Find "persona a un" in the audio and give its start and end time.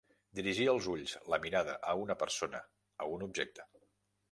2.23-3.29